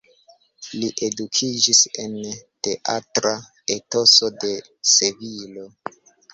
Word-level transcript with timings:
Li 0.77 0.87
edukiĝis 1.07 1.81
en 2.05 2.17
teatra 2.69 3.35
etoso 3.79 4.33
de 4.47 4.53
Sevilo. 4.97 5.71